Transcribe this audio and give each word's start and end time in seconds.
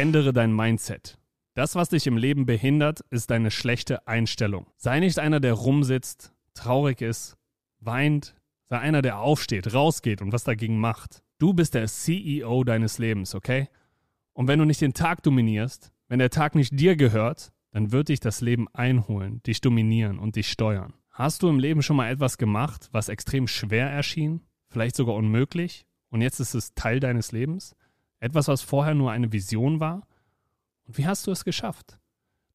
Ändere 0.00 0.32
dein 0.32 0.56
Mindset. 0.56 1.18
Das, 1.52 1.74
was 1.74 1.90
dich 1.90 2.06
im 2.06 2.16
Leben 2.16 2.46
behindert, 2.46 3.00
ist 3.10 3.30
deine 3.30 3.50
schlechte 3.50 4.08
Einstellung. 4.08 4.66
Sei 4.78 4.98
nicht 4.98 5.18
einer, 5.18 5.40
der 5.40 5.52
rumsitzt, 5.52 6.32
traurig 6.54 7.02
ist, 7.02 7.36
weint. 7.80 8.34
Sei 8.64 8.78
einer, 8.78 9.02
der 9.02 9.18
aufsteht, 9.18 9.74
rausgeht 9.74 10.22
und 10.22 10.32
was 10.32 10.42
dagegen 10.42 10.80
macht. 10.80 11.22
Du 11.38 11.52
bist 11.52 11.74
der 11.74 11.86
CEO 11.86 12.64
deines 12.64 12.96
Lebens, 12.96 13.34
okay? 13.34 13.68
Und 14.32 14.48
wenn 14.48 14.58
du 14.58 14.64
nicht 14.64 14.80
den 14.80 14.94
Tag 14.94 15.22
dominierst, 15.22 15.92
wenn 16.08 16.18
der 16.18 16.30
Tag 16.30 16.54
nicht 16.54 16.80
dir 16.80 16.96
gehört, 16.96 17.52
dann 17.70 17.92
wird 17.92 18.08
dich 18.08 18.20
das 18.20 18.40
Leben 18.40 18.68
einholen, 18.72 19.42
dich 19.42 19.60
dominieren 19.60 20.18
und 20.18 20.36
dich 20.36 20.48
steuern. 20.48 20.94
Hast 21.10 21.42
du 21.42 21.48
im 21.50 21.58
Leben 21.58 21.82
schon 21.82 21.96
mal 21.96 22.10
etwas 22.10 22.38
gemacht, 22.38 22.88
was 22.90 23.10
extrem 23.10 23.46
schwer 23.46 23.90
erschien, 23.90 24.46
vielleicht 24.70 24.96
sogar 24.96 25.16
unmöglich, 25.16 25.84
und 26.08 26.22
jetzt 26.22 26.40
ist 26.40 26.54
es 26.54 26.72
Teil 26.72 27.00
deines 27.00 27.32
Lebens? 27.32 27.76
Etwas, 28.20 28.48
was 28.48 28.62
vorher 28.62 28.94
nur 28.94 29.10
eine 29.10 29.32
Vision 29.32 29.80
war? 29.80 30.06
Und 30.84 30.98
wie 30.98 31.06
hast 31.06 31.26
du 31.26 31.32
es 31.32 31.44
geschafft? 31.44 31.98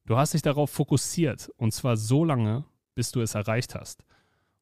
Du 0.06 0.16
hast 0.16 0.34
dich 0.34 0.42
darauf 0.42 0.70
fokussiert, 0.70 1.50
und 1.56 1.72
zwar 1.72 1.96
so 1.96 2.24
lange, 2.24 2.64
bis 2.94 3.10
du 3.10 3.20
es 3.20 3.34
erreicht 3.34 3.74
hast. 3.74 4.04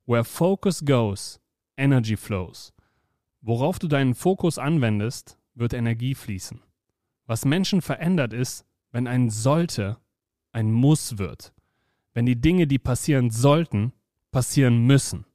Where 0.07 0.25
focus 0.25 0.85
goes, 0.85 1.41
energy 1.77 2.17
flows. 2.17 2.73
Worauf 3.41 3.79
du 3.79 3.89
deinen 3.89 4.15
Fokus 4.15 4.59
anwendest, 4.59 5.39
wird 5.55 5.75
Energie 5.75 6.15
fließen. 6.15 6.61
Was 7.27 7.45
Menschen 7.45 7.83
verändert 7.83 8.33
ist, 8.33 8.67
wenn 8.91 9.07
ein 9.07 9.31
sollte 9.31 9.99
ein 10.53 10.73
Muss 10.73 11.19
wird. 11.19 11.53
Wenn 12.13 12.27
die 12.27 12.41
Dinge, 12.41 12.67
die 12.67 12.79
passieren 12.79 13.31
sollten, 13.31 13.93
passieren 14.31 14.87
müssen. 14.87 15.27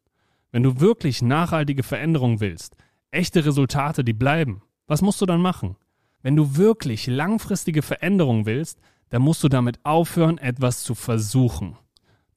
Wenn 0.51 0.63
du 0.63 0.79
wirklich 0.79 1.21
nachhaltige 1.21 1.83
Veränderung 1.83 2.39
willst, 2.39 2.75
echte 3.11 3.45
Resultate, 3.45 4.03
die 4.03 4.13
bleiben, 4.13 4.63
was 4.89 5.01
musst 5.01 5.21
du 5.21 5.25
dann 5.25 5.41
machen? 5.41 5.75
Wenn 6.21 6.35
du 6.35 6.57
wirklich 6.57 7.07
langfristige 7.07 7.81
Veränderung 7.81 8.45
willst, 8.45 8.79
dann 9.09 9.21
musst 9.21 9.43
du 9.43 9.47
damit 9.47 9.79
aufhören, 9.83 10.37
etwas 10.37 10.83
zu 10.83 10.95
versuchen. 10.95 11.77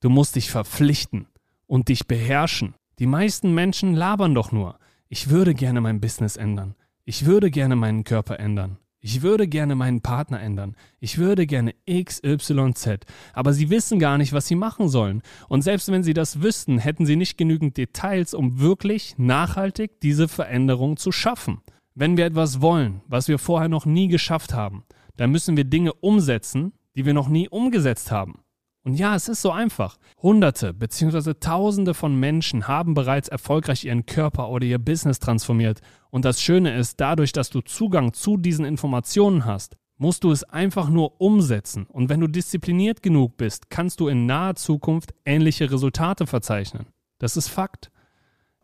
Du 0.01 0.11
musst 0.11 0.37
dich 0.37 0.51
verpflichten 0.51 1.27
und 1.67 1.89
dich 1.89 2.07
beherrschen. 2.07 2.75
Die 2.99 3.07
meisten 3.07 3.55
Menschen 3.55 3.95
labern 3.95 4.35
doch 4.35 4.53
nur. 4.53 4.79
Ich 5.09 5.31
würde 5.31 5.55
gerne 5.55 5.81
mein 5.81 6.01
Business 6.01 6.37
ändern. 6.37 6.75
Ich 7.05 7.25
würde 7.25 7.51
gerne 7.51 7.75
meinen 7.75 8.05
Körper 8.05 8.39
ändern. 8.39 8.79
Ich 9.01 9.23
würde 9.23 9.49
gerne 9.49 9.75
meinen 9.75 10.01
Partner 10.01 10.41
ändern. 10.41 10.77
Ich 11.01 11.19
würde 11.19 11.47
gerne 11.47 11.75
XYZ. 11.91 13.01
Aber 13.33 13.53
sie 13.53 13.69
wissen 13.71 13.99
gar 13.99 14.17
nicht, 14.17 14.33
was 14.33 14.47
sie 14.47 14.55
machen 14.55 14.89
sollen. 14.89 15.23
Und 15.49 15.63
selbst 15.63 15.91
wenn 15.91 16.05
sie 16.05 16.15
das 16.15 16.43
wüssten, 16.43 16.79
hätten 16.79 17.07
sie 17.07 17.17
nicht 17.17 17.37
genügend 17.37 17.77
Details, 17.77 18.35
um 18.35 18.61
wirklich 18.61 19.15
nachhaltig 19.19 20.01
diese 20.03 20.29
Veränderung 20.29 20.99
zu 20.99 21.11
schaffen. 21.11 21.63
Wenn 21.95 22.17
wir 22.17 22.27
etwas 22.27 22.61
wollen, 22.61 23.03
was 23.07 23.29
wir 23.29 23.39
vorher 23.39 23.69
noch 23.69 23.85
nie 23.85 24.09
geschafft 24.09 24.55
haben, 24.55 24.85
dann 25.17 25.31
müssen 25.31 25.57
wir 25.57 25.65
Dinge 25.65 25.93
umsetzen, 25.93 26.73
die 26.97 27.05
wir 27.05 27.15
noch 27.15 27.29
nie 27.29 27.49
umgesetzt 27.49 28.11
haben. 28.11 28.41
Und 28.85 28.95
ja, 28.95 29.15
es 29.15 29.29
ist 29.29 29.43
so 29.43 29.53
einfach. 29.53 29.97
Hunderte 30.21 30.75
bzw. 30.75 31.35
Tausende 31.35 31.95
von 31.95 32.19
Menschen 32.19 32.67
haben 32.67 32.95
bereits 32.95 33.29
erfolgreich 33.29 33.85
ihren 33.85 34.07
Körper 34.07 34.49
oder 34.49 34.67
ihr 34.67 34.79
Business 34.79 35.21
transformiert. 35.21 35.81
Und 36.11 36.25
das 36.25 36.43
Schöne 36.43 36.77
ist, 36.77 37.01
dadurch, 37.01 37.33
dass 37.33 37.51
du 37.51 37.61
Zugang 37.61 38.13
zu 38.13 38.37
diesen 38.37 38.65
Informationen 38.65 39.45
hast, 39.45 39.77
musst 39.99 40.25
du 40.25 40.33
es 40.33 40.43
einfach 40.43 40.89
nur 40.89 41.21
umsetzen. 41.21 41.87
Und 41.87 42.09
wenn 42.09 42.21
du 42.21 42.27
diszipliniert 42.27 43.03
genug 43.03 43.37
bist, 43.37 43.71
kannst 43.71 44.01
du 44.01 44.09
in 44.09 44.27
naher 44.27 44.57
Zukunft 44.57 45.15
ähnliche 45.25 45.71
Resultate 45.71 46.27
verzeichnen. 46.27 46.87
Das 47.19 47.37
ist 47.37 47.49
Fakt. 47.49 47.93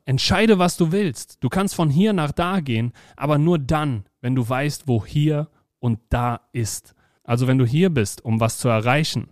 Entscheide, 0.08 0.58
was 0.58 0.78
du 0.78 0.90
willst. 0.90 1.36
Du 1.44 1.50
kannst 1.50 1.74
von 1.74 1.90
hier 1.90 2.14
nach 2.14 2.32
da 2.32 2.60
gehen, 2.60 2.94
aber 3.14 3.36
nur 3.36 3.58
dann, 3.58 4.06
wenn 4.22 4.34
du 4.34 4.48
weißt, 4.48 4.88
wo 4.88 5.04
hier 5.04 5.50
und 5.80 5.98
da 6.08 6.40
ist. 6.52 6.94
Also 7.24 7.46
wenn 7.46 7.58
du 7.58 7.66
hier 7.66 7.90
bist, 7.90 8.24
um 8.24 8.40
was 8.40 8.56
zu 8.56 8.68
erreichen, 8.70 9.28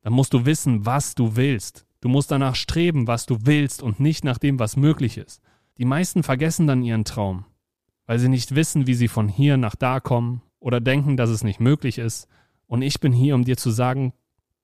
dann 0.00 0.14
musst 0.14 0.32
du 0.32 0.46
wissen, 0.46 0.86
was 0.86 1.14
du 1.14 1.36
willst. 1.36 1.84
Du 2.00 2.08
musst 2.08 2.30
danach 2.30 2.54
streben, 2.54 3.06
was 3.06 3.26
du 3.26 3.36
willst 3.42 3.82
und 3.82 4.00
nicht 4.00 4.24
nach 4.24 4.38
dem, 4.38 4.58
was 4.58 4.78
möglich 4.78 5.18
ist. 5.18 5.42
Die 5.76 5.84
meisten 5.84 6.22
vergessen 6.22 6.66
dann 6.66 6.82
ihren 6.82 7.04
Traum, 7.04 7.44
weil 8.06 8.18
sie 8.18 8.30
nicht 8.30 8.54
wissen, 8.54 8.86
wie 8.86 8.94
sie 8.94 9.08
von 9.08 9.28
hier 9.28 9.58
nach 9.58 9.74
da 9.74 10.00
kommen 10.00 10.40
oder 10.58 10.80
denken, 10.80 11.18
dass 11.18 11.28
es 11.28 11.44
nicht 11.44 11.60
möglich 11.60 11.98
ist. 11.98 12.28
Und 12.66 12.80
ich 12.80 12.98
bin 12.98 13.12
hier, 13.12 13.34
um 13.34 13.44
dir 13.44 13.58
zu 13.58 13.70
sagen, 13.70 14.14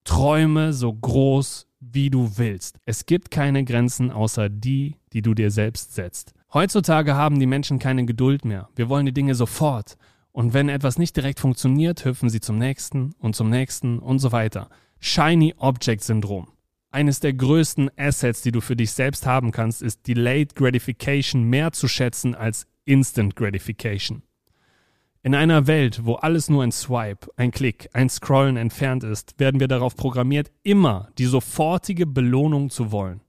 träume 0.05 0.73
so 0.73 0.91
groß, 0.91 1.67
wie 1.81 2.11
du 2.11 2.37
willst. 2.37 2.79
Es 2.85 3.07
gibt 3.07 3.31
keine 3.31 3.65
Grenzen 3.65 4.11
außer 4.11 4.49
die, 4.49 4.97
die 5.13 5.23
du 5.23 5.35
dir 5.35 5.51
selbst 5.51 5.95
setzt. 5.95 6.35
Heutzutage 6.53 7.15
haben 7.15 7.41
die 7.41 7.47
Menschen 7.47 7.79
keine 7.79 8.05
Geduld 8.05 8.45
mehr. 8.45 8.69
Wir 8.77 8.89
wollen 8.89 9.07
die 9.07 9.13
Dinge 9.13 9.35
sofort. 9.35 9.97
Und 10.33 10.55
wenn 10.55 10.69
etwas 10.69 10.99
nicht 10.99 11.17
direkt 11.17 11.41
funktioniert, 11.41 12.05
hüpfen 12.05 12.29
sie 12.29 12.41
zum 12.41 12.59
nächsten 12.59 13.15
und 13.19 13.35
zum 13.35 13.51
nächsten 13.51 13.99
und 13.99 14.19
so 14.19 14.31
weiter. 14.33 14.69
Shiny 15.01 15.55
Object 15.57 16.05
Syndrom. 16.05 16.49
Eines 16.93 17.21
der 17.21 17.33
größten 17.33 17.91
Assets, 17.97 18.43
die 18.43 18.53
du 18.53 18.61
für 18.61 18.77
dich 18.77 18.93
selbst 18.93 19.27
haben 19.27 19.53
kannst, 19.53 19.81
ist 19.81 20.07
Delayed 20.07 20.57
Gratification 20.57 21.45
mehr 21.45 21.73
zu 21.73 21.89
schätzen 21.89 22.35
als 22.35 22.67
Instant 22.85 23.37
Gratification. 23.37 24.23
In 25.23 25.35
einer 25.35 25.67
Welt, 25.67 26.07
wo 26.07 26.15
alles 26.15 26.49
nur 26.49 26.63
ein 26.63 26.73
Swipe, 26.73 27.29
ein 27.37 27.51
Klick, 27.51 27.91
ein 27.93 28.09
Scrollen 28.09 28.57
entfernt 28.57 29.05
ist, 29.05 29.39
werden 29.39 29.61
wir 29.61 29.69
darauf 29.69 29.95
programmiert, 29.95 30.51
immer 30.63 31.11
die 31.19 31.27
sofortige 31.27 32.07
Belohnung 32.07 32.71
zu 32.71 32.91
wollen. 32.91 33.21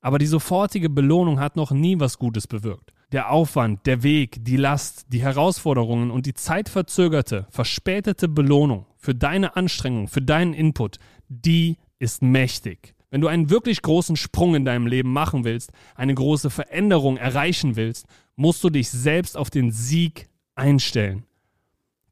Aber 0.00 0.18
die 0.18 0.26
sofortige 0.26 0.90
Belohnung 0.90 1.38
hat 1.38 1.54
noch 1.54 1.70
nie 1.70 2.00
was 2.00 2.18
Gutes 2.18 2.48
bewirkt. 2.48 2.92
Der 3.12 3.30
Aufwand, 3.30 3.86
der 3.86 4.02
Weg, 4.02 4.44
die 4.44 4.56
Last, 4.56 5.06
die 5.12 5.22
Herausforderungen 5.22 6.10
und 6.10 6.26
die 6.26 6.34
zeitverzögerte, 6.34 7.46
verspätete 7.50 8.26
Belohnung 8.26 8.86
für 8.96 9.14
deine 9.14 9.54
Anstrengung, 9.54 10.08
für 10.08 10.22
deinen 10.22 10.52
Input, 10.52 10.98
die 11.28 11.76
ist 12.00 12.22
mächtig. 12.22 12.94
Wenn 13.10 13.20
du 13.20 13.28
einen 13.28 13.50
wirklich 13.50 13.82
großen 13.82 14.16
Sprung 14.16 14.56
in 14.56 14.64
deinem 14.64 14.88
Leben 14.88 15.12
machen 15.12 15.44
willst, 15.44 15.70
eine 15.94 16.14
große 16.14 16.50
Veränderung 16.50 17.18
erreichen 17.18 17.76
willst, 17.76 18.06
musst 18.34 18.64
du 18.64 18.70
dich 18.70 18.90
selbst 18.90 19.36
auf 19.36 19.50
den 19.50 19.70
Sieg 19.70 20.29
einstellen. 20.54 21.24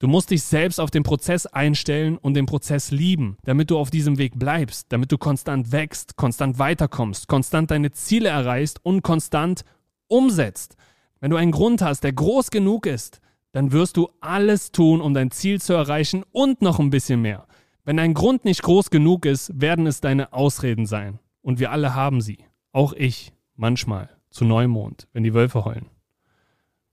Du 0.01 0.07
musst 0.07 0.31
dich 0.31 0.45
selbst 0.45 0.79
auf 0.79 0.93
den 0.93 1.03
Prozess 1.03 1.47
einstellen 1.47 2.19
und 2.19 2.35
den 2.35 2.47
Prozess 2.47 2.93
lieben, 2.93 3.37
damit 3.43 3.71
du 3.71 3.79
auf 3.79 3.91
diesem 3.91 4.17
Weg 4.17 4.39
bleibst, 4.39 4.87
damit 4.93 5.11
du 5.11 5.19
konstant 5.19 5.73
wächst, 5.73 6.17
konstant 6.17 6.61
weiterkommst, 6.61 7.27
konstant 7.27 7.73
deine 7.73 7.91
Ziele 7.91 8.29
erreichst 8.29 8.79
und 8.85 9.03
konstant 9.03 9.65
umsetzt. 10.07 10.77
Wenn 11.19 11.31
du 11.31 11.37
einen 11.37 11.51
Grund 11.51 11.83
hast, 11.83 12.05
der 12.05 12.13
groß 12.13 12.51
genug 12.51 12.87
ist, 12.87 13.21
dann 13.51 13.73
wirst 13.73 13.97
du 13.97 14.09
alles 14.21 14.71
tun, 14.71 15.01
um 15.01 15.15
dein 15.15 15.33
Ziel 15.33 15.61
zu 15.61 15.73
erreichen 15.73 16.23
und 16.31 16.63
noch 16.63 16.79
ein 16.79 16.91
bisschen 16.91 17.21
mehr. 17.21 17.49
Wenn 17.85 17.97
dein 17.97 18.15
Grund 18.15 18.45
nicht 18.45 18.63
groß 18.63 18.91
genug 18.91 19.27
ist, 19.27 19.51
werden 19.61 19.87
es 19.87 20.01
deine 20.01 20.33
Ausreden 20.33 20.87
sein. 20.87 21.19
Und 21.43 21.59
wir 21.59 21.73
alle 21.73 21.95
haben 21.95 22.21
sie. 22.21 22.39
Auch 22.71 22.93
ich, 22.93 23.33
manchmal, 23.57 24.11
zu 24.31 24.45
Neumond, 24.45 25.09
wenn 25.13 25.25
die 25.25 25.35
Wölfe 25.35 25.65
heulen. 25.65 25.87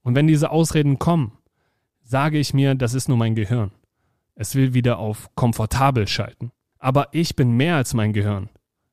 Und 0.05 0.13
wenn 0.13 0.27
diese 0.27 0.51
Ausreden 0.51 0.99
kommen, 0.99 1.31
sage 2.03 2.37
ich 2.37 2.53
mir, 2.53 2.75
das 2.75 2.93
ist 2.93 3.09
nur 3.09 3.17
mein 3.17 3.33
Gehirn. 3.33 3.71
Es 4.35 4.53
will 4.53 4.75
wieder 4.75 4.99
auf 4.99 5.33
komfortabel 5.33 6.07
schalten. 6.07 6.51
Aber 6.77 7.07
ich 7.11 7.35
bin 7.35 7.57
mehr 7.57 7.75
als 7.75 7.95
mein 7.95 8.13
Gehirn. 8.13 8.49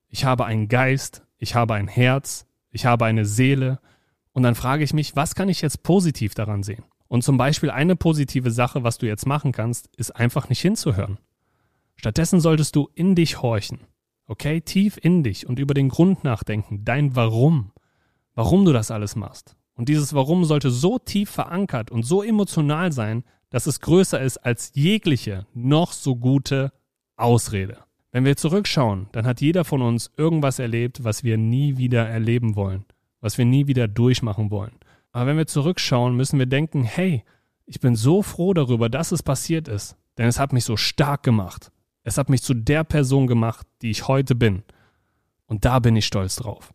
Ich 0.08 0.24
habe 0.24 0.46
einen 0.46 0.68
Geist, 0.68 1.22
ich 1.36 1.54
habe 1.54 1.74
ein 1.74 1.86
Herz, 1.86 2.46
ich 2.70 2.86
habe 2.86 3.04
eine 3.04 3.26
Seele, 3.26 3.78
und 4.32 4.42
dann 4.42 4.54
frage 4.54 4.84
ich 4.84 4.94
mich, 4.94 5.14
was 5.14 5.34
kann 5.34 5.50
ich 5.50 5.60
jetzt 5.60 5.82
positiv 5.82 6.34
daran 6.34 6.62
sehen? 6.62 6.84
Und 7.08 7.22
zum 7.22 7.36
Beispiel 7.36 7.70
eine 7.70 7.94
positive 7.94 8.50
Sache, 8.50 8.82
was 8.82 8.96
du 8.96 9.04
jetzt 9.04 9.26
machen 9.26 9.52
kannst, 9.52 9.94
ist 9.96 10.12
einfach 10.12 10.48
nicht 10.48 10.62
hinzuhören. 10.62 11.18
Stattdessen 11.96 12.40
solltest 12.40 12.74
du 12.74 12.88
in 12.94 13.14
dich 13.14 13.42
horchen. 13.42 13.80
Okay, 14.24 14.62
tief 14.62 14.98
in 15.02 15.22
dich 15.22 15.46
und 15.46 15.58
über 15.58 15.74
den 15.74 15.90
Grund 15.90 16.24
nachdenken, 16.24 16.86
dein 16.86 17.14
Warum. 17.14 17.72
Warum 18.34 18.64
du 18.64 18.72
das 18.72 18.90
alles 18.90 19.14
machst. 19.14 19.56
Und 19.74 19.88
dieses 19.88 20.14
Warum 20.14 20.44
sollte 20.44 20.70
so 20.70 20.98
tief 20.98 21.30
verankert 21.30 21.90
und 21.90 22.04
so 22.04 22.22
emotional 22.22 22.92
sein, 22.92 23.24
dass 23.50 23.66
es 23.66 23.80
größer 23.80 24.20
ist 24.20 24.38
als 24.38 24.72
jegliche 24.74 25.46
noch 25.54 25.92
so 25.92 26.16
gute 26.16 26.72
Ausrede. 27.16 27.78
Wenn 28.10 28.24
wir 28.24 28.36
zurückschauen, 28.36 29.08
dann 29.12 29.26
hat 29.26 29.40
jeder 29.40 29.64
von 29.64 29.82
uns 29.82 30.10
irgendwas 30.16 30.58
erlebt, 30.58 31.04
was 31.04 31.24
wir 31.24 31.38
nie 31.38 31.76
wieder 31.76 32.06
erleben 32.06 32.56
wollen 32.56 32.84
was 33.22 33.38
wir 33.38 33.46
nie 33.46 33.66
wieder 33.66 33.88
durchmachen 33.88 34.50
wollen. 34.50 34.74
Aber 35.12 35.26
wenn 35.26 35.38
wir 35.38 35.46
zurückschauen, 35.46 36.14
müssen 36.14 36.38
wir 36.38 36.46
denken, 36.46 36.84
hey, 36.84 37.24
Ich 37.64 37.78
bin 37.78 37.94
so 37.94 38.22
froh 38.22 38.52
darüber, 38.52 38.90
dass 38.90 39.12
es 39.12 39.22
passiert 39.22 39.68
ist, 39.68 39.96
denn 40.18 40.26
es 40.26 40.40
hat 40.40 40.52
mich 40.52 40.64
so 40.64 40.76
stark 40.76 41.22
gemacht. 41.22 41.70
Es 42.02 42.18
hat 42.18 42.28
mich 42.28 42.42
zu 42.42 42.54
der 42.54 42.82
Person 42.82 43.28
gemacht, 43.28 43.66
die 43.80 43.90
ich 43.90 44.08
heute 44.08 44.34
bin. 44.34 44.64
Und 45.46 45.64
da 45.64 45.78
bin 45.78 45.94
ich 45.94 46.04
stolz 46.04 46.34
drauf. 46.36 46.74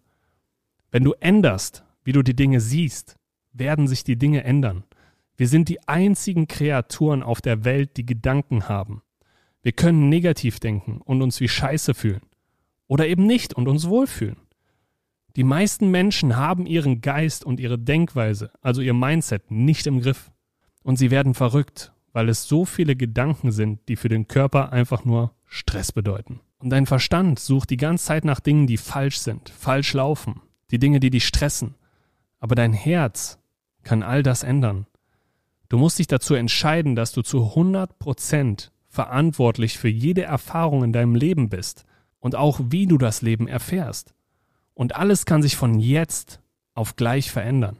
Wenn 0.89 1.03
du 1.03 1.11
änderst, 1.19 1.83
wie 2.07 2.13
du 2.13 2.23
die 2.23 2.37
Dinge 2.37 2.61
siehst, 2.61 3.17
werden 3.51 3.85
sich 3.85 4.05
die 4.05 4.15
Dinge 4.15 4.45
ändern. 4.45 4.85
Wir 5.35 5.49
sind 5.49 5.67
die 5.67 5.85
einzigen 5.89 6.47
Kreaturen 6.47 7.21
auf 7.21 7.41
der 7.41 7.65
Welt, 7.65 7.97
die 7.97 8.05
Gedanken 8.05 8.69
haben. 8.69 9.01
Wir 9.61 9.73
können 9.73 10.07
negativ 10.07 10.61
denken 10.61 11.01
und 11.03 11.21
uns 11.21 11.41
wie 11.41 11.49
Scheiße 11.49 11.93
fühlen. 11.93 12.21
Oder 12.87 13.09
eben 13.09 13.25
nicht 13.25 13.53
und 13.55 13.67
uns 13.67 13.89
wohlfühlen. 13.89 14.37
Die 15.35 15.43
meisten 15.43 15.91
Menschen 15.91 16.37
haben 16.37 16.65
ihren 16.65 17.01
Geist 17.01 17.43
und 17.43 17.59
ihre 17.59 17.77
Denkweise, 17.77 18.51
also 18.61 18.81
ihr 18.81 18.93
Mindset, 18.93 19.51
nicht 19.51 19.85
im 19.85 19.99
Griff. 19.99 20.31
Und 20.83 20.95
sie 20.95 21.11
werden 21.11 21.33
verrückt, 21.33 21.91
weil 22.13 22.29
es 22.29 22.47
so 22.47 22.63
viele 22.63 22.95
Gedanken 22.95 23.51
sind, 23.51 23.81
die 23.89 23.97
für 23.97 24.07
den 24.07 24.29
Körper 24.29 24.71
einfach 24.71 25.03
nur 25.03 25.33
Stress 25.45 25.91
bedeuten. 25.91 26.39
Und 26.59 26.69
dein 26.69 26.85
Verstand 26.85 27.37
sucht 27.39 27.69
die 27.69 27.75
ganze 27.75 28.05
Zeit 28.05 28.23
nach 28.23 28.39
Dingen, 28.39 28.65
die 28.65 28.77
falsch 28.77 29.17
sind, 29.17 29.49
falsch 29.49 29.91
laufen, 29.91 30.39
die 30.71 30.79
Dinge, 30.79 31.01
die 31.01 31.09
dich 31.09 31.27
stressen. 31.27 31.75
Aber 32.39 32.55
dein 32.55 32.73
Herz 32.73 33.39
kann 33.83 34.03
all 34.03 34.23
das 34.23 34.43
ändern. 34.43 34.85
Du 35.69 35.77
musst 35.77 35.99
dich 35.99 36.07
dazu 36.07 36.33
entscheiden, 36.33 36.95
dass 36.95 37.11
du 37.11 37.21
zu 37.21 37.53
100% 37.55 38.69
verantwortlich 38.87 39.77
für 39.77 39.89
jede 39.89 40.23
Erfahrung 40.23 40.83
in 40.83 40.93
deinem 40.93 41.15
Leben 41.15 41.49
bist 41.49 41.85
und 42.19 42.35
auch 42.35 42.59
wie 42.69 42.87
du 42.87 42.97
das 42.97 43.21
Leben 43.21 43.47
erfährst. 43.47 44.13
Und 44.73 44.95
alles 44.95 45.25
kann 45.25 45.41
sich 45.41 45.55
von 45.55 45.79
jetzt 45.79 46.41
auf 46.73 46.95
gleich 46.95 47.31
verändern. 47.31 47.79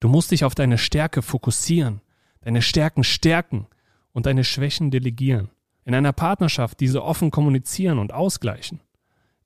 Du 0.00 0.08
musst 0.08 0.30
dich 0.30 0.44
auf 0.44 0.54
deine 0.54 0.78
Stärke 0.78 1.22
fokussieren, 1.22 2.00
deine 2.40 2.62
Stärken 2.62 3.04
stärken 3.04 3.66
und 4.12 4.26
deine 4.26 4.44
Schwächen 4.44 4.90
delegieren. 4.90 5.50
In 5.84 5.94
einer 5.94 6.12
Partnerschaft 6.12 6.80
diese 6.80 7.02
offen 7.02 7.30
kommunizieren 7.30 7.98
und 7.98 8.12
ausgleichen. 8.12 8.80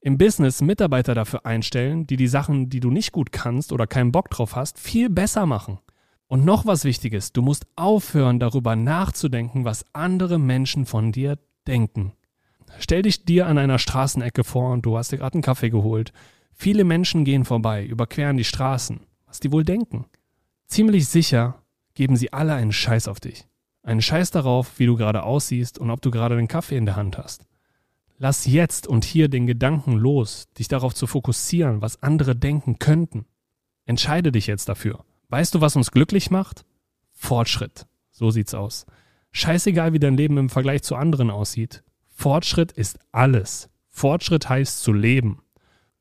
Im 0.04 0.18
Business 0.18 0.60
Mitarbeiter 0.60 1.14
dafür 1.14 1.46
einstellen, 1.46 2.06
die 2.06 2.16
die 2.16 2.26
Sachen, 2.26 2.68
die 2.68 2.80
du 2.80 2.90
nicht 2.90 3.10
gut 3.10 3.32
kannst 3.32 3.72
oder 3.72 3.86
keinen 3.86 4.12
Bock 4.12 4.28
drauf 4.28 4.54
hast, 4.54 4.78
viel 4.78 5.08
besser 5.08 5.46
machen. 5.46 5.78
Und 6.26 6.44
noch 6.44 6.66
was 6.66 6.84
Wichtiges, 6.84 7.32
du 7.32 7.40
musst 7.40 7.66
aufhören 7.74 8.38
darüber 8.38 8.76
nachzudenken, 8.76 9.64
was 9.64 9.86
andere 9.94 10.38
Menschen 10.38 10.84
von 10.84 11.10
dir 11.10 11.38
denken. 11.66 12.12
Stell 12.80 13.00
dich 13.00 13.24
dir 13.24 13.46
an 13.46 13.56
einer 13.56 13.78
Straßenecke 13.78 14.44
vor 14.44 14.72
und 14.72 14.84
du 14.84 14.98
hast 14.98 15.10
dir 15.10 15.16
gerade 15.16 15.36
einen 15.36 15.42
Kaffee 15.42 15.70
geholt. 15.70 16.12
Viele 16.52 16.84
Menschen 16.84 17.24
gehen 17.24 17.46
vorbei, 17.46 17.82
überqueren 17.82 18.36
die 18.36 18.44
Straßen. 18.44 19.00
Was 19.26 19.40
die 19.40 19.52
wohl 19.52 19.64
denken? 19.64 20.04
Ziemlich 20.66 21.08
sicher 21.08 21.62
geben 21.94 22.18
sie 22.18 22.30
alle 22.30 22.52
einen 22.52 22.72
Scheiß 22.72 23.08
auf 23.08 23.20
dich. 23.20 23.46
Einen 23.82 24.02
Scheiß 24.02 24.32
darauf, 24.32 24.78
wie 24.78 24.84
du 24.84 24.96
gerade 24.96 25.22
aussiehst 25.22 25.78
und 25.78 25.90
ob 25.90 26.02
du 26.02 26.10
gerade 26.10 26.36
den 26.36 26.48
Kaffee 26.48 26.76
in 26.76 26.84
der 26.84 26.96
Hand 26.96 27.16
hast. 27.16 27.46
Lass 28.18 28.46
jetzt 28.46 28.86
und 28.86 29.04
hier 29.04 29.28
den 29.28 29.46
Gedanken 29.46 29.92
los, 29.92 30.48
dich 30.58 30.68
darauf 30.68 30.94
zu 30.94 31.06
fokussieren, 31.06 31.82
was 31.82 32.02
andere 32.02 32.36
denken 32.36 32.78
könnten. 32.78 33.26
Entscheide 33.86 34.32
dich 34.32 34.46
jetzt 34.46 34.68
dafür. 34.68 35.04
Weißt 35.28 35.54
du, 35.54 35.60
was 35.60 35.76
uns 35.76 35.90
glücklich 35.90 36.30
macht? 36.30 36.64
Fortschritt. 37.12 37.86
So 38.10 38.30
sieht's 38.30 38.54
aus. 38.54 38.86
Scheißegal, 39.32 39.92
wie 39.92 39.98
dein 39.98 40.16
Leben 40.16 40.38
im 40.38 40.48
Vergleich 40.48 40.82
zu 40.82 40.94
anderen 40.94 41.30
aussieht. 41.30 41.82
Fortschritt 42.08 42.70
ist 42.70 42.98
alles. 43.10 43.68
Fortschritt 43.88 44.48
heißt 44.48 44.80
zu 44.80 44.92
leben. 44.92 45.42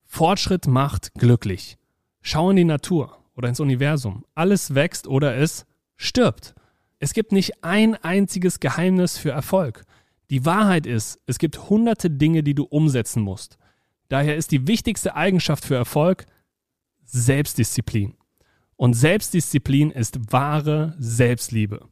Fortschritt 0.03 0.67
macht 0.67 1.13
glücklich. 1.15 1.77
Schau 2.21 2.51
in 2.51 2.55
die 2.55 2.63
Natur 2.63 3.17
oder 3.35 3.49
ins 3.49 3.59
Universum. 3.59 4.23
Alles 4.35 4.75
wächst 4.75 5.07
oder 5.07 5.35
es 5.35 5.65
stirbt. 5.95 6.53
Es 6.99 7.13
gibt 7.13 7.31
nicht 7.31 7.63
ein 7.63 7.95
einziges 7.95 8.59
Geheimnis 8.59 9.17
für 9.17 9.31
Erfolg. 9.31 9.83
Die 10.29 10.45
Wahrheit 10.45 10.85
ist, 10.85 11.19
es 11.25 11.37
gibt 11.37 11.69
hunderte 11.69 12.09
Dinge, 12.09 12.43
die 12.43 12.55
du 12.55 12.63
umsetzen 12.63 13.21
musst. 13.21 13.57
Daher 14.07 14.35
ist 14.35 14.51
die 14.51 14.67
wichtigste 14.67 15.15
Eigenschaft 15.15 15.65
für 15.65 15.75
Erfolg 15.75 16.25
Selbstdisziplin. 17.05 18.15
Und 18.75 18.93
Selbstdisziplin 18.93 19.91
ist 19.91 20.31
wahre 20.31 20.95
Selbstliebe, 20.97 21.87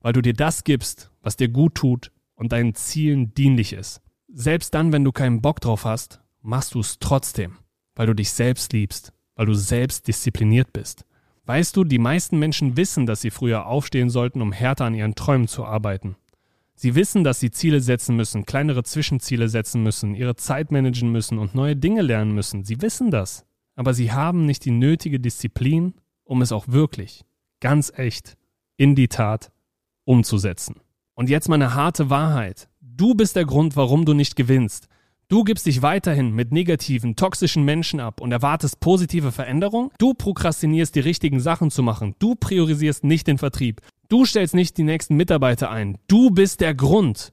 weil 0.00 0.12
du 0.12 0.22
dir 0.22 0.34
das 0.34 0.64
gibst, 0.64 1.10
was 1.22 1.36
dir 1.36 1.48
gut 1.48 1.74
tut 1.74 2.12
und 2.34 2.52
deinen 2.52 2.74
Zielen 2.74 3.34
dienlich 3.34 3.72
ist. 3.72 4.00
Selbst 4.32 4.74
dann, 4.74 4.92
wenn 4.92 5.04
du 5.04 5.12
keinen 5.12 5.42
Bock 5.42 5.60
drauf 5.60 5.84
hast, 5.84 6.20
machst 6.40 6.74
du 6.74 6.80
es 6.80 6.98
trotzdem, 7.00 7.58
weil 7.94 8.06
du 8.06 8.14
dich 8.14 8.30
selbst 8.30 8.72
liebst, 8.72 9.12
weil 9.34 9.46
du 9.46 9.54
selbst 9.54 10.06
diszipliniert 10.08 10.72
bist. 10.72 11.04
Weißt 11.46 11.76
du, 11.76 11.84
die 11.84 11.98
meisten 11.98 12.38
Menschen 12.38 12.76
wissen, 12.76 13.06
dass 13.06 13.22
sie 13.22 13.30
früher 13.30 13.66
aufstehen 13.66 14.08
sollten, 14.08 14.40
um 14.40 14.52
härter 14.52 14.84
an 14.84 14.94
ihren 14.94 15.16
Träumen 15.16 15.48
zu 15.48 15.64
arbeiten. 15.64 16.16
Sie 16.82 16.94
wissen, 16.94 17.24
dass 17.24 17.40
sie 17.40 17.50
Ziele 17.50 17.82
setzen 17.82 18.16
müssen, 18.16 18.46
kleinere 18.46 18.82
Zwischenziele 18.82 19.50
setzen 19.50 19.82
müssen, 19.82 20.14
ihre 20.14 20.34
Zeit 20.34 20.72
managen 20.72 21.12
müssen 21.12 21.36
und 21.36 21.54
neue 21.54 21.76
Dinge 21.76 22.00
lernen 22.00 22.34
müssen. 22.34 22.64
Sie 22.64 22.80
wissen 22.80 23.10
das. 23.10 23.44
Aber 23.76 23.92
sie 23.92 24.12
haben 24.12 24.46
nicht 24.46 24.64
die 24.64 24.70
nötige 24.70 25.20
Disziplin, 25.20 25.92
um 26.24 26.40
es 26.40 26.52
auch 26.52 26.68
wirklich, 26.68 27.26
ganz 27.60 27.92
echt, 27.94 28.38
in 28.78 28.94
die 28.94 29.08
Tat 29.08 29.52
umzusetzen. 30.04 30.76
Und 31.12 31.28
jetzt 31.28 31.50
meine 31.50 31.74
harte 31.74 32.08
Wahrheit. 32.08 32.70
Du 32.80 33.14
bist 33.14 33.36
der 33.36 33.44
Grund, 33.44 33.76
warum 33.76 34.06
du 34.06 34.14
nicht 34.14 34.34
gewinnst. 34.34 34.88
Du 35.30 35.44
gibst 35.44 35.66
dich 35.66 35.80
weiterhin 35.80 36.32
mit 36.32 36.50
negativen, 36.50 37.14
toxischen 37.14 37.64
Menschen 37.64 38.00
ab 38.00 38.20
und 38.20 38.32
erwartest 38.32 38.80
positive 38.80 39.30
Veränderung? 39.30 39.92
Du 39.96 40.12
prokrastinierst 40.12 40.92
die 40.96 41.00
richtigen 41.00 41.38
Sachen 41.38 41.70
zu 41.70 41.84
machen. 41.84 42.16
Du 42.18 42.34
priorisierst 42.34 43.04
nicht 43.04 43.28
den 43.28 43.38
Vertrieb. 43.38 43.80
Du 44.08 44.24
stellst 44.24 44.56
nicht 44.56 44.76
die 44.76 44.82
nächsten 44.82 45.14
Mitarbeiter 45.14 45.70
ein. 45.70 45.98
Du 46.08 46.30
bist 46.30 46.60
der 46.60 46.74
Grund. 46.74 47.32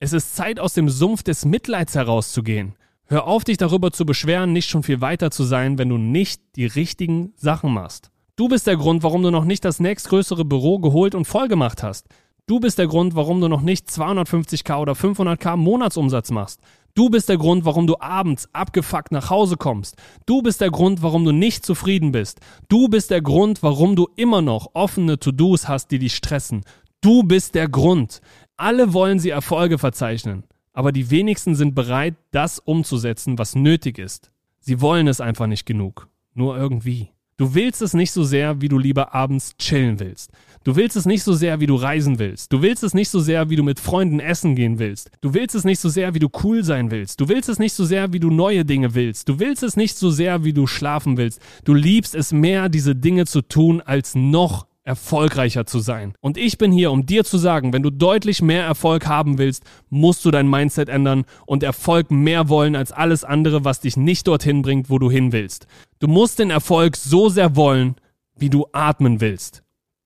Es 0.00 0.14
ist 0.14 0.34
Zeit, 0.34 0.58
aus 0.58 0.72
dem 0.72 0.88
Sumpf 0.88 1.22
des 1.22 1.44
Mitleids 1.44 1.94
herauszugehen. 1.94 2.76
Hör 3.04 3.26
auf, 3.26 3.44
dich 3.44 3.58
darüber 3.58 3.92
zu 3.92 4.06
beschweren, 4.06 4.54
nicht 4.54 4.70
schon 4.70 4.82
viel 4.82 5.02
weiter 5.02 5.30
zu 5.30 5.44
sein, 5.44 5.76
wenn 5.76 5.90
du 5.90 5.98
nicht 5.98 6.40
die 6.56 6.64
richtigen 6.64 7.34
Sachen 7.36 7.74
machst. 7.74 8.10
Du 8.36 8.48
bist 8.48 8.66
der 8.66 8.78
Grund, 8.78 9.02
warum 9.02 9.22
du 9.22 9.30
noch 9.30 9.44
nicht 9.44 9.66
das 9.66 9.80
nächstgrößere 9.80 10.46
Büro 10.46 10.78
geholt 10.78 11.14
und 11.14 11.26
voll 11.26 11.48
gemacht 11.48 11.82
hast. 11.82 12.08
Du 12.46 12.60
bist 12.60 12.78
der 12.78 12.86
Grund, 12.86 13.14
warum 13.14 13.40
du 13.40 13.48
noch 13.48 13.62
nicht 13.62 13.88
250k 13.88 14.78
oder 14.78 14.92
500k 14.92 15.56
Monatsumsatz 15.56 16.30
machst. 16.30 16.60
Du 16.96 17.10
bist 17.10 17.28
der 17.28 17.38
Grund, 17.38 17.64
warum 17.64 17.88
du 17.88 17.96
abends 17.98 18.48
abgefuckt 18.52 19.10
nach 19.10 19.28
Hause 19.28 19.56
kommst. 19.56 19.96
Du 20.26 20.42
bist 20.42 20.60
der 20.60 20.70
Grund, 20.70 21.02
warum 21.02 21.24
du 21.24 21.32
nicht 21.32 21.66
zufrieden 21.66 22.12
bist. 22.12 22.38
Du 22.68 22.86
bist 22.86 23.10
der 23.10 23.20
Grund, 23.20 23.64
warum 23.64 23.96
du 23.96 24.08
immer 24.14 24.42
noch 24.42 24.70
offene 24.74 25.18
To-Dos 25.18 25.66
hast, 25.66 25.90
die 25.90 25.98
dich 25.98 26.14
stressen. 26.14 26.64
Du 27.00 27.24
bist 27.24 27.56
der 27.56 27.68
Grund. 27.68 28.20
Alle 28.56 28.92
wollen 28.92 29.18
sie 29.18 29.30
Erfolge 29.30 29.78
verzeichnen, 29.78 30.44
aber 30.72 30.92
die 30.92 31.10
wenigsten 31.10 31.56
sind 31.56 31.74
bereit, 31.74 32.14
das 32.30 32.60
umzusetzen, 32.60 33.38
was 33.38 33.56
nötig 33.56 33.98
ist. 33.98 34.30
Sie 34.60 34.80
wollen 34.80 35.08
es 35.08 35.20
einfach 35.20 35.48
nicht 35.48 35.66
genug. 35.66 36.08
Nur 36.32 36.56
irgendwie. 36.56 37.13
Du 37.36 37.52
willst 37.52 37.82
es 37.82 37.94
nicht 37.94 38.12
so 38.12 38.22
sehr, 38.22 38.60
wie 38.60 38.68
du 38.68 38.78
lieber 38.78 39.12
abends 39.12 39.56
chillen 39.58 39.98
willst. 39.98 40.30
Du 40.62 40.76
willst 40.76 40.96
es 40.96 41.04
nicht 41.04 41.24
so 41.24 41.32
sehr, 41.32 41.58
wie 41.58 41.66
du 41.66 41.74
reisen 41.74 42.20
willst. 42.20 42.52
Du 42.52 42.62
willst 42.62 42.84
es 42.84 42.94
nicht 42.94 43.08
so 43.08 43.18
sehr, 43.18 43.50
wie 43.50 43.56
du 43.56 43.64
mit 43.64 43.80
Freunden 43.80 44.20
essen 44.20 44.54
gehen 44.54 44.78
willst. 44.78 45.10
Du 45.20 45.34
willst 45.34 45.56
es 45.56 45.64
nicht 45.64 45.80
so 45.80 45.88
sehr, 45.88 46.14
wie 46.14 46.20
du 46.20 46.28
cool 46.44 46.62
sein 46.62 46.92
willst. 46.92 47.20
Du 47.20 47.28
willst 47.28 47.48
es 47.48 47.58
nicht 47.58 47.74
so 47.74 47.84
sehr, 47.84 48.12
wie 48.12 48.20
du 48.20 48.30
neue 48.30 48.64
Dinge 48.64 48.94
willst. 48.94 49.28
Du 49.28 49.40
willst 49.40 49.64
es 49.64 49.76
nicht 49.76 49.96
so 49.96 50.10
sehr, 50.10 50.44
wie 50.44 50.52
du 50.52 50.68
schlafen 50.68 51.16
willst. 51.16 51.40
Du 51.64 51.74
liebst 51.74 52.14
es 52.14 52.32
mehr, 52.32 52.68
diese 52.68 52.94
Dinge 52.94 53.26
zu 53.26 53.42
tun, 53.42 53.80
als 53.80 54.14
noch 54.14 54.66
erfolgreicher 54.84 55.66
zu 55.66 55.80
sein. 55.80 56.14
Und 56.20 56.36
ich 56.36 56.58
bin 56.58 56.70
hier, 56.70 56.92
um 56.92 57.06
dir 57.06 57.24
zu 57.24 57.38
sagen, 57.38 57.72
wenn 57.72 57.82
du 57.82 57.90
deutlich 57.90 58.42
mehr 58.42 58.64
Erfolg 58.64 59.06
haben 59.06 59.38
willst, 59.38 59.64
musst 59.88 60.24
du 60.24 60.30
dein 60.30 60.48
Mindset 60.48 60.88
ändern 60.88 61.24
und 61.46 61.62
Erfolg 61.62 62.10
mehr 62.10 62.48
wollen 62.48 62.76
als 62.76 62.92
alles 62.92 63.24
andere, 63.24 63.64
was 63.64 63.80
dich 63.80 63.96
nicht 63.96 64.28
dorthin 64.28 64.62
bringt, 64.62 64.90
wo 64.90 64.98
du 64.98 65.10
hin 65.10 65.32
willst. 65.32 65.66
Du 66.04 66.10
musst 66.10 66.38
den 66.38 66.50
Erfolg 66.50 66.98
so 66.98 67.30
sehr 67.30 67.56
wollen, 67.56 67.96
wie 68.36 68.50
du 68.50 68.66
atmen 68.74 69.22
willst. 69.22 69.62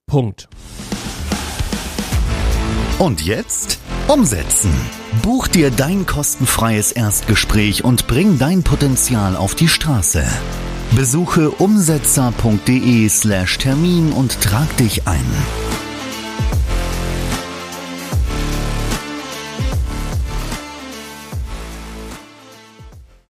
Punkt. 0.07 0.49
Und 3.01 3.27
jetzt 3.27 3.81
umsetzen. 4.07 4.71
Buch 5.25 5.49
dir 5.49 5.73
dein 5.73 6.07
kostenfreies 6.07 6.93
Erstgespräch 6.93 7.83
und 7.83 8.07
bring 8.07 8.39
dein 8.39 8.63
Potenzial 8.63 9.35
auf 9.35 9.57
die 9.57 9.67
Straße. 9.67 10.25
Besuche 10.93 11.51
umsetzer.de 11.51 13.09
slash 13.09 13.59
Termin 13.59 14.13
und 14.13 14.41
trag 14.41 14.77
dich 14.77 15.09
ein. 15.09 15.27